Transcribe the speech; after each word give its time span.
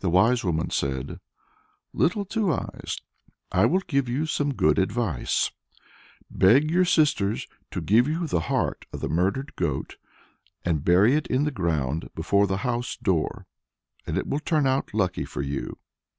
The 0.00 0.08
wise 0.08 0.42
woman 0.44 0.70
said, 0.70 1.20
"Little 1.92 2.24
Two 2.24 2.50
Eyes, 2.50 2.96
I 3.50 3.66
will 3.66 3.80
give 3.86 4.08
you 4.08 4.24
some 4.24 4.54
good 4.54 4.78
advice; 4.78 5.50
beg 6.30 6.70
your 6.70 6.86
sisters 6.86 7.46
to 7.70 7.82
give 7.82 8.08
you 8.08 8.26
the 8.26 8.40
heart 8.48 8.86
of 8.94 9.00
the 9.00 9.10
murdered 9.10 9.54
goat, 9.56 9.98
and 10.64 10.82
bury 10.86 11.16
it 11.16 11.26
in 11.26 11.44
the 11.44 11.50
ground 11.50 12.08
before 12.14 12.46
the 12.46 12.56
house 12.64 12.96
door, 12.96 13.46
and 14.06 14.16
it 14.16 14.26
will 14.26 14.40
turn 14.40 14.66
out 14.66 14.94
lucky 14.94 15.26
for 15.26 15.42
you." 15.42 15.76